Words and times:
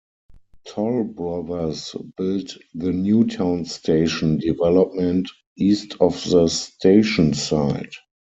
Toll 0.65 1.03
Brothers 1.03 1.95
built 2.17 2.57
the 2.73 2.91
"Newtown 2.91 3.65
Station" 3.65 4.39
development 4.39 5.29
east 5.59 5.95
of 5.99 6.27
the 6.27 6.47
station 6.47 7.35
site. 7.35 7.93